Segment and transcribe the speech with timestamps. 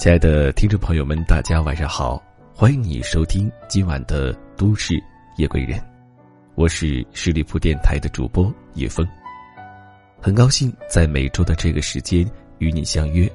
[0.00, 2.20] 亲爱的听众朋友们，大家晚上好，
[2.52, 4.94] 欢迎你收听今晚的《都市
[5.36, 5.78] 夜归人》，
[6.56, 9.06] 我是十里铺电台的主播叶峰，
[10.20, 13.30] 很高兴在每周的这个时间与你相约。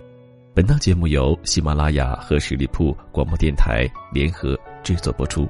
[0.54, 5.48] 本档节目由喜马拉雅和十里铺广播电台联合制作播出。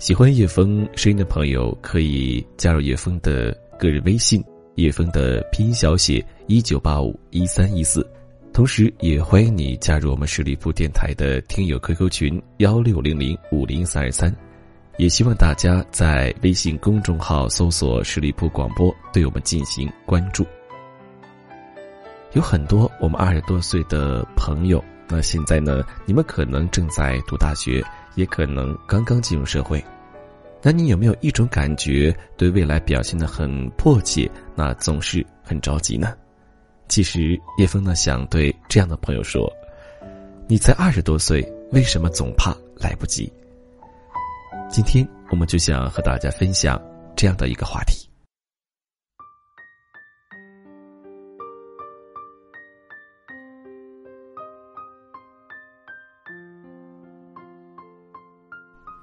[0.00, 4.42] 喜欢叶峰声音的朋友可以加入叶峰的个人微信，
[4.76, 8.04] 叶峰的拼音小写一九八五一三一四。
[8.50, 14.34] 同时，也欢迎你加入我们十里铺电台的听友 QQ 群幺六零零五零三二三，
[14.96, 20.46] 也希望大家在微信公众号搜索“十里铺广播”对我们进行关注。
[22.32, 29.84] 有很多我们二十多岁的朋友，那现在呢，你们可能正在读大学，也可能刚刚进入社会，
[30.62, 36.14] 那你有没有一种感觉，对未来表现的很迫切，那总是很着急呢？
[36.88, 39.48] 其实叶枫呢想对这样的朋友说
[40.48, 43.32] ：“你才二十多岁，为什么总怕来不及？”
[44.68, 46.80] 今天我们就想和大家分享
[47.14, 48.09] 这样的一个话题。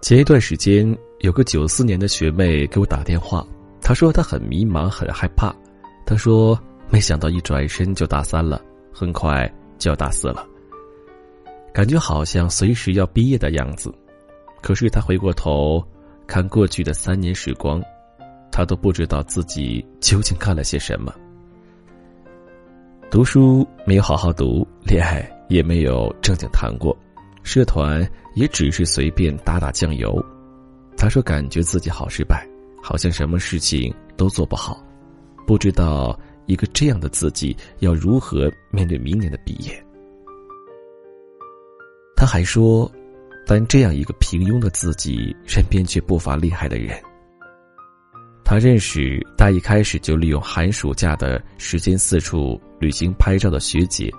[0.01, 3.45] 前一段时间，有个九四年的学妹给我打电话，
[3.81, 5.55] 她说她很迷茫，很害怕。
[6.05, 6.59] 她说。
[6.89, 8.61] 没想到一转身就大三了，
[8.93, 9.45] 很快
[9.77, 10.47] 就要大四了。
[11.73, 13.93] 感觉好像随时要毕业的样子。
[14.61, 15.83] 可是他回过头
[16.25, 17.83] 看过去的三年时光，
[18.53, 21.13] 他都不知道自己究竟干了些什么。
[23.11, 26.97] 读书没有好好读，恋爱也没有正经谈过，
[27.47, 30.23] 社团也只是随便打打酱油。
[30.97, 32.47] 他说：“感觉自己好失败，
[32.83, 34.83] 好像什么事情都做不好，
[35.47, 39.85] 不知道。”一个这样的自己要如何面对明年的毕业？
[42.15, 42.89] 他还说，
[43.45, 46.97] 但这样一个平庸的自己身边却不乏厉害的人。
[48.45, 54.09] 他认识大一开始就利用寒暑假的时间四处旅行拍照的学姐，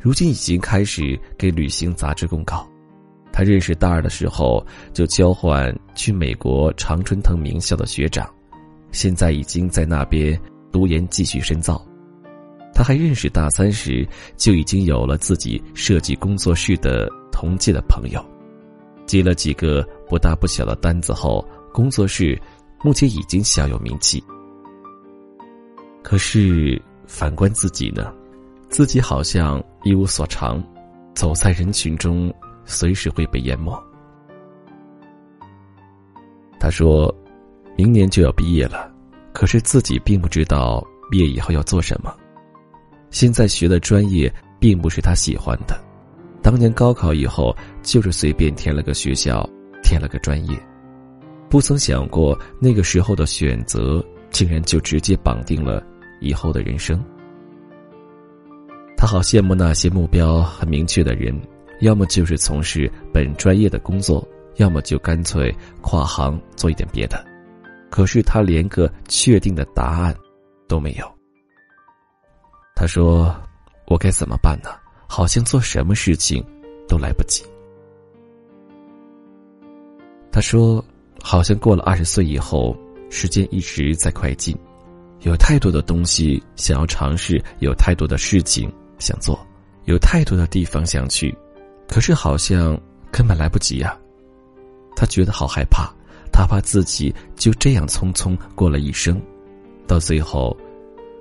[0.00, 2.68] 如今已经开始给旅行杂志公告。
[3.36, 8.26] 他认识大二的时候就交换去美国常春藤名校的学长，
[8.92, 10.40] 现在已经在那边。
[10.72, 11.80] 读研继续深造，
[12.74, 18.22] 他还认识大三时就已经有了自己设计工作室的同届的朋友，
[19.06, 21.42] 接了几个不大不小的单子后，
[21.72, 22.38] 工作室
[22.82, 24.22] 目前已经小有名气。
[26.02, 28.12] 可是反观自己呢，
[28.68, 30.62] 自己好像一无所长，
[31.14, 32.30] 走在人群中，
[32.66, 33.74] 随时会被淹没。
[36.60, 37.14] 他说
[37.78, 38.92] ：“明年就要毕业了。”
[39.32, 42.10] 可是自己并不知道毕业以后要做什么，
[43.10, 45.78] 现在学的专业并不是他喜欢的，
[46.42, 49.46] 当年高考以后就是随便填了个学校，
[49.82, 50.58] 填了个专业，
[51.50, 55.84] 不曾想过那个时候的选择竟然就直接绑定了
[56.22, 56.98] 以后的人生。
[58.96, 61.38] 他好羡慕那些目标很明确的人，
[61.80, 64.26] 要么就是从事本专业的工作，
[64.56, 67.24] 要么就干脆跨行做一点别的。
[67.90, 70.14] 可是他连个确定的答案
[70.68, 71.06] 都没有。
[72.74, 73.34] 他说
[73.88, 74.70] ：“我该怎么办呢？
[75.06, 76.44] 好像做什么事情
[76.86, 77.42] 都来不及。”
[80.30, 80.84] 他说
[81.22, 82.76] ：“好像过了二十岁以后，
[83.08, 84.54] 时间一直在快进，
[85.20, 89.38] 有太多的东西想要尝试，有太多的事情想做，
[89.84, 91.34] 有太多的地方想去，
[91.88, 92.78] 可是好像
[93.10, 93.96] 根本来不及呀。”
[94.96, 95.92] 他觉得好害怕。
[96.32, 99.18] 他怕自己就这样匆匆过了一生，
[99.86, 100.54] 到最后，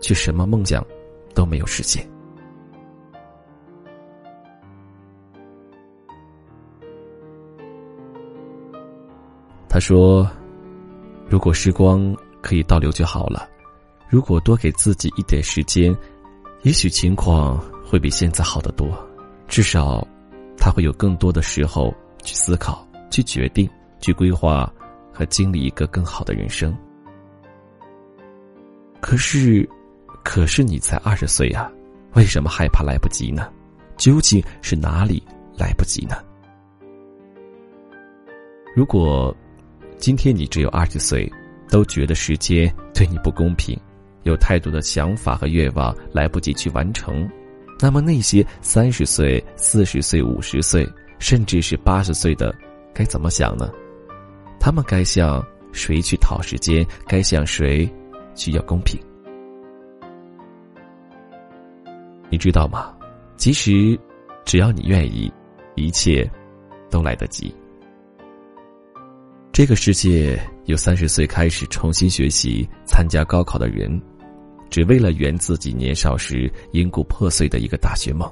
[0.02, 0.86] 却什么梦想
[1.34, 2.06] 都没有实现。
[9.70, 10.30] 他说
[11.30, 13.48] ：“如果时光可以倒流就好了，
[14.10, 15.96] 如果多给自己一点时间，
[16.64, 18.90] 也许情况会比现在好得多。
[19.48, 20.06] 至少，
[20.58, 21.94] 他会有更多的时候
[22.24, 23.70] 去思考、去决定、
[24.00, 24.72] 去规划。”
[25.18, 26.78] 和经历一个更好的人生。
[29.00, 29.66] 可是，
[30.26, 31.72] 可是你才二十岁呀，
[32.16, 33.50] 为什么害怕来不及呢？
[33.96, 35.24] 究竟是哪里
[35.58, 36.18] 来不及呢？
[38.76, 39.34] 如果
[39.98, 41.32] 今天你只有二十岁，
[41.70, 43.80] 都觉得时间对你不公平，
[44.24, 47.26] 有太多的想法和愿望来不及去完成，
[47.86, 52.52] 那么那些三十岁、四十岁、五十岁，甚至是八十岁的，
[52.96, 53.72] 该怎么想呢？
[54.60, 57.88] 他们该向谁去讨时间，该向谁
[58.34, 59.00] 去要公平。
[62.32, 62.92] 你知道吗？
[63.38, 63.96] 其实，
[64.46, 65.32] 只要你愿意，
[65.76, 66.28] 一切
[66.90, 67.54] 都来得及。
[69.54, 74.02] 这个世界有三十岁开始重新学习、参加高考的人，
[74.70, 78.32] 只为了圆自己年少时因故破碎的一个大学梦。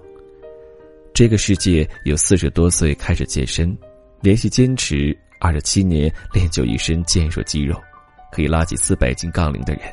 [1.14, 3.78] 这个世界有四十多岁开始健身，
[4.22, 7.80] 连续坚持二十七年练就一身健硕肌肉，
[8.32, 9.84] 可以拉起四百斤杠铃的人。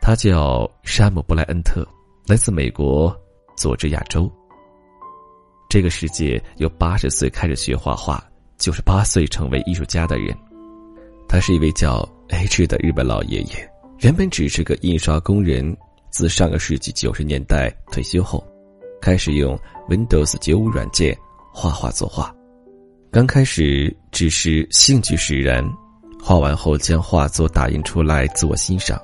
[0.00, 1.86] 他叫山姆·布莱恩特，
[2.26, 3.14] 来自美国
[3.56, 4.30] 佐治亚州。
[5.68, 8.22] 这个世界有八十岁开始学画画。
[8.58, 10.32] 九十八岁成为艺术家的人，
[11.28, 13.71] 他是一位叫 H 的日本老爷爷。
[14.02, 15.76] 原本只是个印刷工人，
[16.10, 18.44] 自上个世纪九十年代退休后，
[19.00, 19.56] 开始用
[19.88, 21.16] Windows 九五软件
[21.52, 22.34] 画画作画。
[23.12, 25.64] 刚开始只是兴趣使然，
[26.20, 29.00] 画完后将画作打印出来自我欣赏。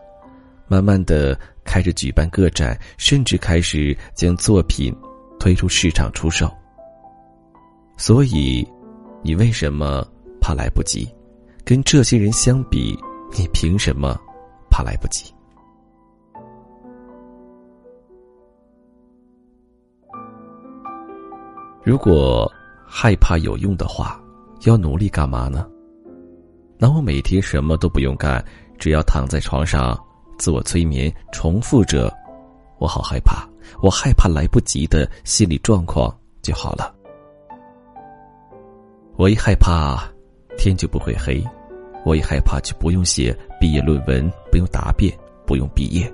[0.66, 4.92] 慢慢的开始举办个展，甚至开始将作品
[5.38, 6.50] 推出市场出售。
[7.96, 8.66] 所以。
[9.20, 10.06] 你为什么
[10.40, 11.06] 怕来不及？
[11.64, 12.96] 跟这些人相比，
[13.36, 14.16] 你凭什么
[14.78, 15.34] 怕来不及？
[21.82, 22.48] 如果
[22.86, 24.22] 害怕有用的话，
[24.66, 25.68] 要努力干嘛呢？
[26.78, 28.44] 那我每天什么都不用干，
[28.78, 29.98] 只要躺在床上
[30.38, 32.12] 自我催眠，重复着
[32.78, 33.48] “我好害怕，
[33.82, 36.94] 我害怕来不及”的心理状况就好了。
[39.16, 40.08] 我一害怕，
[40.56, 41.42] 天就不会黑；
[42.04, 45.12] 我一害怕，就不用写毕业论文，不用答辩，
[45.46, 46.06] 不用毕业；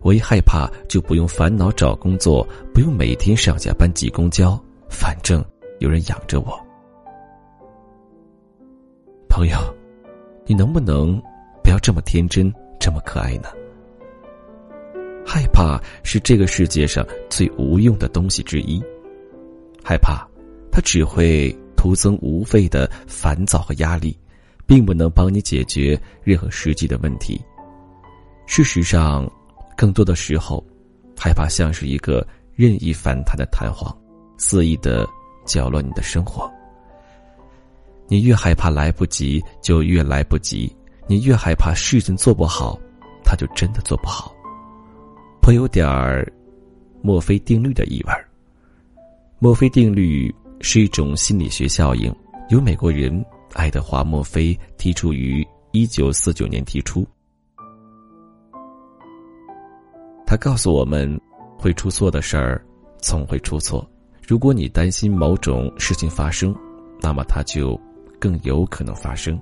[0.00, 5.44] 我一害怕，就不用烦恼找工作，不用每天上下班挤公交，反正
[5.78, 6.58] 有人养着我。
[9.28, 9.56] 朋友，
[10.46, 11.20] 你能不能
[11.62, 13.48] 不要这么天真，这么可爱呢？
[15.26, 18.82] 害怕是这个世界上最无用的东西之一。
[19.82, 20.26] 害怕，
[20.70, 21.54] 它只会。
[21.76, 24.16] 徒增无谓的烦躁和压力，
[24.66, 27.40] 并不能帮你解决任何实际的问题。
[28.46, 29.30] 事实上，
[29.76, 30.64] 更多的时候，
[31.18, 33.94] 害怕像是一个任意反弹的弹簧，
[34.38, 35.06] 肆意的
[35.44, 36.50] 搅乱你的生活。
[38.06, 40.70] 你越害怕来不及，就越来不及；
[41.06, 42.78] 你越害怕事情做不好，
[43.24, 44.34] 他就真的做不好。
[45.40, 46.30] 颇有点儿
[47.02, 48.28] 墨菲定律的意味儿。
[49.38, 50.34] 墨菲定律。
[50.60, 52.14] 是一种心理学效应，
[52.48, 53.22] 由美国人
[53.54, 57.06] 爱德华·墨菲提出于一九四九年提出。
[60.26, 61.18] 他告诉我们，
[61.56, 62.62] 会出错的事儿，
[62.98, 63.88] 总会出错。
[64.26, 66.54] 如果你担心某种事情发生，
[67.00, 67.80] 那么它就
[68.18, 69.40] 更有可能发生。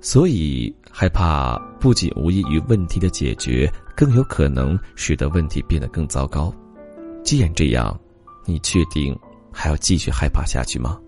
[0.00, 6.52] 所以，害怕不仅无异于问题的解决，更有可能使得问题变得更糟糕。
[7.22, 7.98] 既然这样，
[8.44, 9.16] 你确定？
[9.56, 10.98] 还要继续害怕下去吗？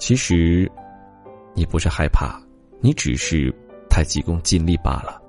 [0.00, 0.68] 其实，
[1.54, 2.40] 你不是害怕，
[2.80, 3.54] 你只是
[3.90, 5.20] 太急功近利罢了。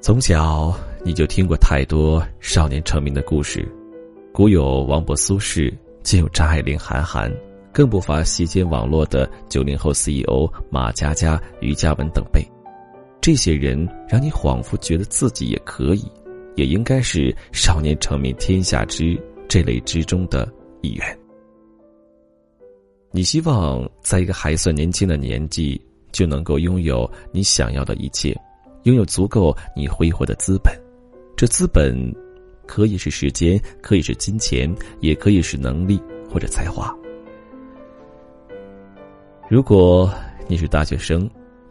[0.00, 0.72] 从小
[1.04, 3.68] 你就听过太多少年成名的故事，
[4.32, 7.30] 古有王勃、苏轼，今有张爱玲、韩寒，
[7.72, 12.40] 更不乏席间网络的九零后 CEO 马佳佳、于嘉文等辈。
[13.20, 13.76] 这些人
[14.08, 16.08] 让你恍惚觉得自己也可以，
[16.54, 20.48] 也应该是少年成名天下知这类之中的
[20.80, 21.18] 一员。
[23.16, 25.80] 你希望在一个还算年轻的年纪
[26.12, 28.38] 就能够拥有你想要的一切，
[28.82, 30.78] 拥有足够你挥霍的资本。
[31.34, 31.96] 这资本
[32.66, 34.70] 可以是时间，可以是金钱，
[35.00, 35.98] 也可以是能力
[36.30, 36.94] 或者才华。
[39.48, 40.12] 如果
[40.46, 41.26] 你是大学生。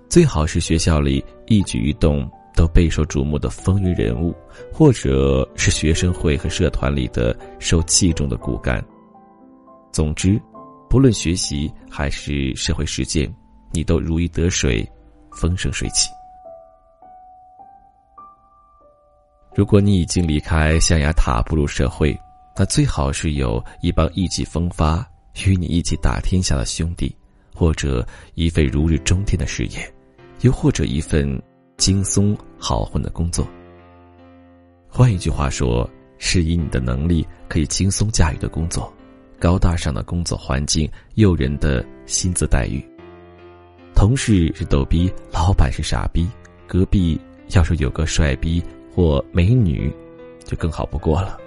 [0.08, 4.34] 最好是学校里一举一动都备受瞩目的风云人物，
[4.72, 8.84] 或者是学生会和社团里的受器重的骨干。
[9.92, 10.40] 总之，
[10.89, 13.34] 不论学习还是社会实践，
[13.72, 14.88] 你都如鱼得水，
[15.32, 16.10] 风生水起。
[19.54, 22.18] 如果你已经离开象牙塔步入社会，
[22.58, 25.06] 那最好是有一帮意气风发、
[25.46, 27.15] 与你一起打天下的兄弟，
[27.54, 29.94] 或者一份如日中天的事业。
[30.42, 31.42] 又或者一份
[31.77, 33.48] 轻松好混的工作。
[34.88, 38.94] 换一句话说，是以你的能力可以轻松驾驭的工作，
[39.46, 42.84] 高大上的工作环境，诱人的薪资待遇。
[43.94, 46.28] 同事是逗逼，老板是傻逼，
[46.66, 47.22] 隔壁
[47.52, 48.60] 要是有个帅逼
[48.92, 49.94] 或美女，
[50.46, 51.38] 就更好不过了。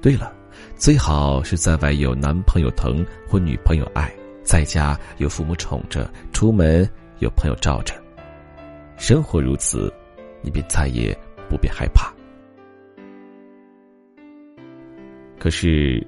[0.00, 0.34] 对了，
[0.76, 4.10] 最好是在外有男朋友疼或女朋友爱，
[4.42, 7.94] 在家有父母宠着，出门有朋友罩着。
[8.96, 9.92] 生活如此，
[10.40, 11.14] 你便再也
[11.50, 12.10] 不必害怕。
[15.38, 16.02] 可是，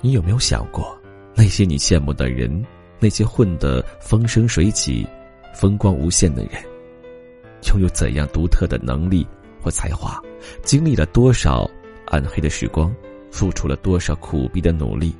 [0.00, 0.98] 你有没有想过，
[1.34, 2.64] 那些你羡慕的人，
[2.98, 5.06] 那些混得风生水起、
[5.54, 6.52] 风光无限的人，
[7.68, 9.26] 拥有怎样独特的能力
[9.62, 10.20] 或才华，
[10.62, 11.70] 经历了多少
[12.06, 12.94] 暗黑的时光，
[13.30, 15.14] 付出了多少苦逼的努力，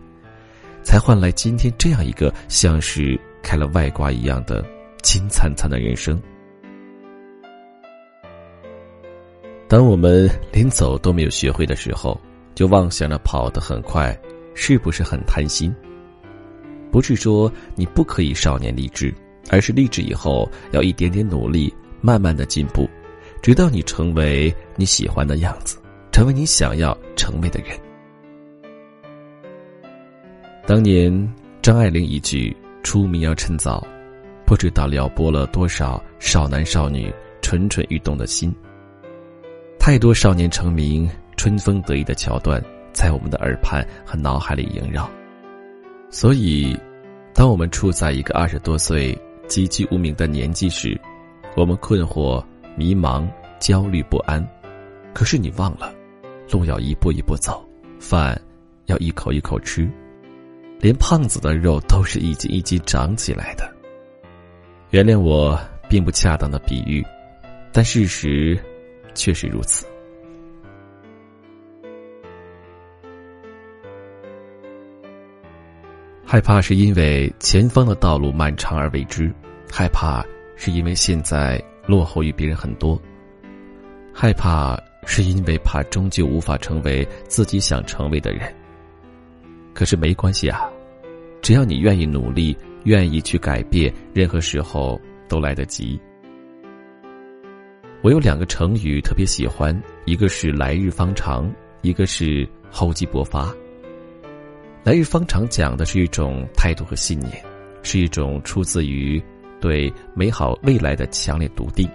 [0.82, 4.64] 才换来今天这样一个像是开了外挂一样的
[5.02, 6.20] 金灿灿的人生？
[9.68, 12.18] 当我们连走都没有学会的时候，
[12.54, 14.18] 就妄想着跑得很快，
[14.54, 15.74] 是不是很贪心？
[16.90, 19.14] 不是说你不可以少年立志，
[19.48, 22.88] 而是立志以后要一点点努力，慢慢的进步，
[23.42, 25.78] 直到你成为你喜欢的样子，
[26.10, 27.78] 成为你想要成为的人。
[30.66, 33.86] 当年张爱玲一句“出名要趁早”，
[34.46, 38.54] 不知道撩拨了多少少男少女蠢蠢欲动的心。
[39.78, 45.10] 太多少年成名、春风得意的桥段在我们的耳畔和脑海里萦绕，
[46.10, 46.78] 所以，
[47.34, 49.16] 当我们处在一个二十多岁
[49.46, 51.00] 籍籍无名的年纪时，
[51.56, 52.44] 我们困惑、
[52.76, 53.28] 迷茫、
[53.58, 54.46] 焦虑不安。
[55.12, 55.92] 可是你忘了，
[56.50, 57.66] 路要一步一步走，
[57.98, 58.40] 饭
[58.86, 59.88] 要一口一口吃，
[60.78, 63.68] 连胖子的肉都是一斤一斤长起来的。
[64.90, 67.04] 原谅我并不恰当的比喻，
[67.72, 68.58] 但事实。
[69.12, 69.84] 确实如此。
[76.30, 79.34] 害怕是因为前方的道路漫长而未知，
[79.68, 82.96] 害怕是因为现在落后于别人很多，
[84.14, 88.48] 害怕是因为怕终究无法成为自己想成为的人。
[89.74, 90.70] 可是没关系啊，
[91.42, 96.00] 只要你愿意努力，愿意去改变，任何时候都来得及。
[98.02, 103.52] 我有两个成语特别喜欢，一个是“来日方长”，一个是“厚积薄发”。
[104.90, 107.30] 来日方长讲的是一种态度和信念，
[107.80, 109.22] 是一种出自于
[109.60, 111.88] 对美好未来的强烈笃定。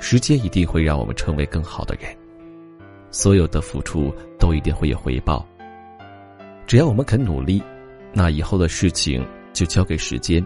[0.00, 2.12] 时间一定会让我们成为更好的人，
[3.12, 5.46] 所有的付出都一定会有回报。
[6.66, 7.62] 只要我们肯努力，
[8.12, 10.44] 那以后的事情就交给时间。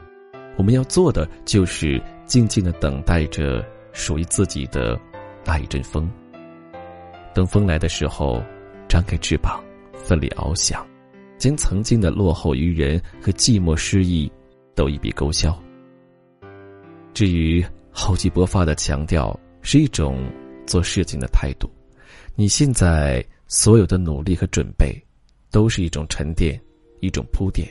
[0.58, 3.64] 我们要做的就是静静的等待着。
[3.92, 5.00] 属于自己的
[5.46, 6.08] 那一阵风。
[7.34, 8.44] 等风来的时候，
[8.86, 10.86] 张开翅膀，奋力翱翔，
[11.40, 14.30] 将曾经的落后于人和寂寞失意
[14.76, 15.58] 都一笔勾销。
[17.14, 20.30] 至于厚积薄发的强调，是一种
[20.66, 21.68] 做事情的态度。
[22.36, 24.94] 你现在所有的努力和准备，
[25.50, 26.60] 都是一种沉淀，
[27.00, 27.66] 一种铺垫，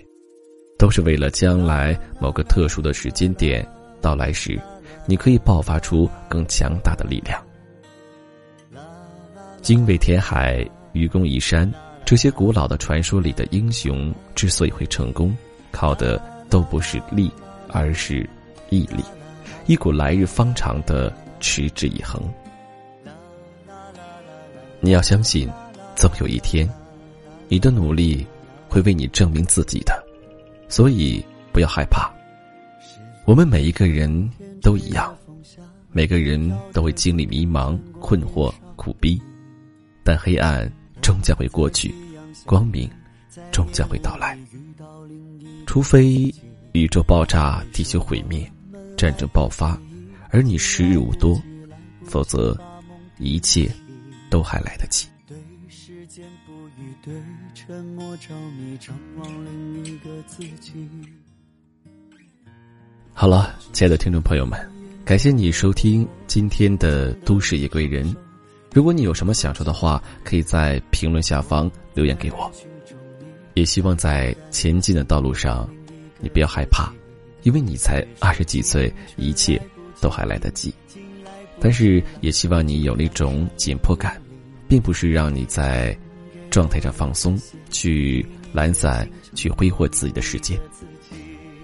[0.77, 3.65] 都是为了将来某个特殊的时间点
[4.01, 4.59] 到来时。
[5.05, 7.39] 你可以爆发出更强大的力量。
[9.61, 11.71] 精卫填海，愚公移山，
[12.09, 15.31] 这些古老的传说里的英雄之所以会成功，
[15.69, 17.31] 靠的都不是力，
[17.67, 18.27] 而是
[18.71, 19.03] 毅力，
[19.67, 22.19] 一股来日方长的持之以恒。
[24.79, 25.47] 你要相信，
[25.95, 26.67] 总有一天，
[27.47, 28.25] 你的努力
[28.67, 29.93] 会为你证明自己的，
[30.67, 31.23] 所以
[31.53, 32.11] 不要害怕。
[33.23, 34.27] 我们每一个人。
[34.63, 35.15] 都一样，
[35.91, 39.21] 每个人都会经历迷茫、困惑、苦逼，
[40.03, 40.69] 但黑暗
[41.09, 41.91] 终将会过去，
[42.45, 42.87] 光明
[43.51, 44.37] 终将会到来。
[45.65, 46.31] 除非
[46.73, 48.47] 宇宙爆炸、地球毁灭、
[48.95, 49.75] 战争爆发，
[50.29, 51.41] 而你时日无多，
[52.03, 52.55] 否则
[53.17, 53.67] 一切
[54.29, 55.07] 都还来得及。
[63.15, 64.59] 好了，亲爱的听众朋友们，
[65.03, 68.05] 感谢你收听今天的《都市夜归人》。
[68.73, 72.51] 如果你有什么想说的话，可以在评论下方留言给我。
[73.55, 75.69] 也希望在前进的道路上，
[76.19, 76.93] 你不要害怕，
[77.43, 79.59] 因为你才二十几岁，一切
[79.99, 80.73] 都还来得及。
[81.59, 84.21] 但是也希望你有那种紧迫感，
[84.67, 85.97] 并不是让你在
[86.49, 87.37] 状态上放松，
[87.69, 90.57] 去懒散，去挥霍自己的时间。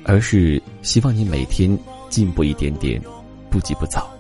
[0.04, 1.78] 而是希望你每天
[2.10, 3.02] 进步一点点，
[3.50, 4.12] 不急不躁。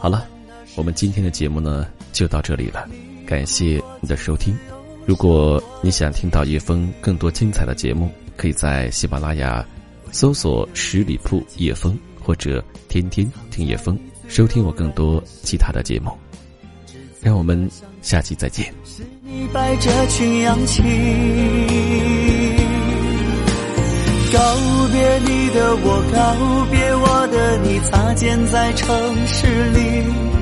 [0.00, 0.28] 好了，
[0.74, 2.88] 我们今天的节目呢，就到这里了。
[3.26, 4.56] 感谢你的收听。
[5.04, 9.64] 如果你想听到叶枫更多精彩的节目，可以在喜马拉雅
[10.10, 13.98] 搜索十里铺叶枫，或者天天听叶枫。
[14.28, 16.10] 收听我更多其他的节目，
[17.20, 18.72] 让我们下期再见。
[24.32, 24.38] 告
[24.90, 30.41] 别你的我，告别我的你，擦肩在城市里。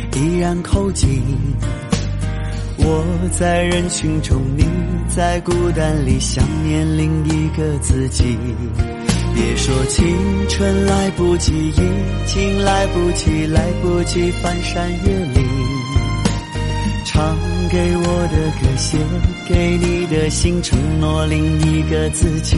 [0.15, 1.21] 依然靠近
[2.77, 4.65] 我在人群中你
[5.07, 8.37] 在孤单里想念另一个自己
[9.33, 10.05] 别说青
[10.49, 11.81] 春来不及已
[12.25, 15.81] 经来不及来不及翻山越岭。
[17.05, 17.37] 唱
[17.69, 18.97] 给我的歌写
[19.47, 22.57] 给你的信承诺另一个自己。